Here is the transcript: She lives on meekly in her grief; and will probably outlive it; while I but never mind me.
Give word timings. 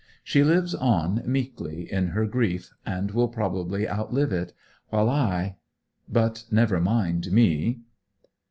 She 0.23 0.43
lives 0.43 0.73
on 0.73 1.21
meekly 1.27 1.83
in 1.93 2.07
her 2.07 2.25
grief; 2.25 2.73
and 2.87 3.11
will 3.11 3.27
probably 3.27 3.87
outlive 3.87 4.33
it; 4.33 4.51
while 4.89 5.07
I 5.07 5.57
but 6.09 6.45
never 6.49 6.79
mind 6.81 7.31
me. 7.31 7.81